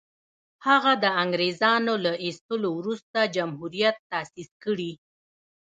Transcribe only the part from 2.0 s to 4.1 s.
له ایستلو وروسته جمهوریت